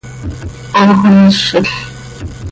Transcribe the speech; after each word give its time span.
¡Hoox 0.79 0.99
oo 1.05 1.11
mizil! 1.19 1.65